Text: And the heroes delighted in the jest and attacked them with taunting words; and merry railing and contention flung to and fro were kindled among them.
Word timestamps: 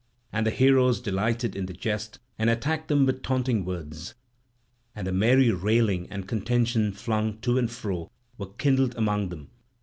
And 0.33 0.47
the 0.47 0.49
heroes 0.49 0.99
delighted 0.99 1.55
in 1.55 1.67
the 1.67 1.73
jest 1.73 2.17
and 2.39 2.49
attacked 2.49 2.87
them 2.87 3.05
with 3.05 3.21
taunting 3.21 3.63
words; 3.63 4.15
and 4.95 5.13
merry 5.13 5.51
railing 5.51 6.07
and 6.09 6.27
contention 6.27 6.91
flung 6.91 7.37
to 7.41 7.59
and 7.59 7.69
fro 7.69 8.09
were 8.35 8.51
kindled 8.57 8.97
among 8.97 9.29
them. 9.29 9.51